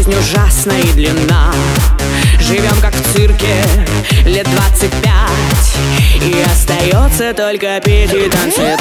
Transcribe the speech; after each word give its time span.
жизнь 0.00 0.14
ужасна 0.18 0.72
и 0.72 0.92
длинна. 0.92 1.52
Живем 2.40 2.74
как 2.80 2.94
в 2.94 3.12
цирке 3.12 3.54
лет 4.24 4.48
двадцать 4.50 4.92
пять 5.02 5.76
И 6.24 6.42
остается 6.50 7.34
только 7.34 7.80
петь 7.84 8.12
и 8.14 8.28
танцевать 8.30 8.80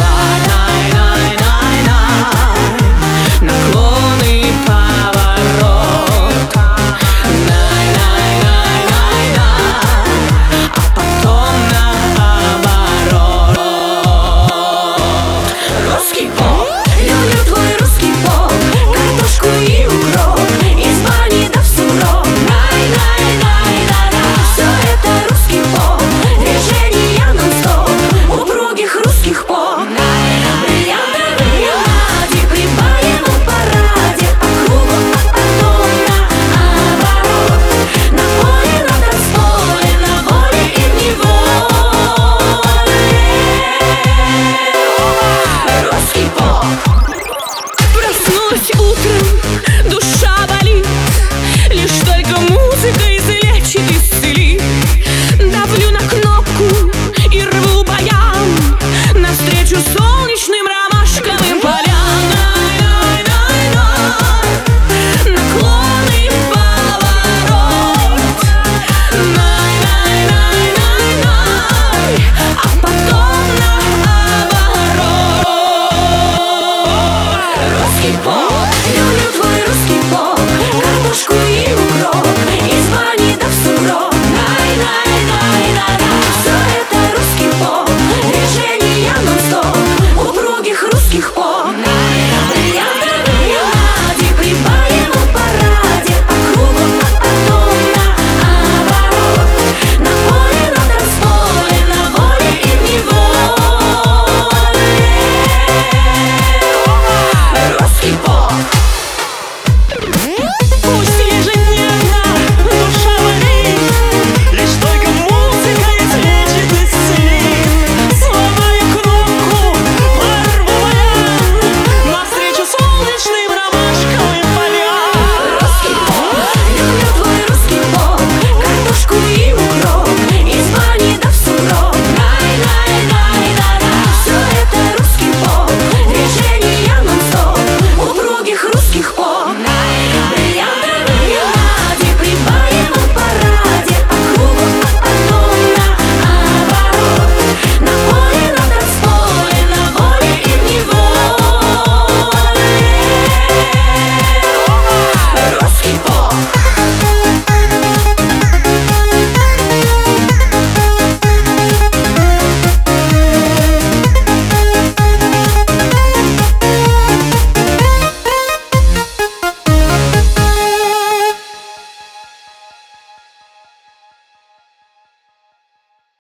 people 48.62 50.09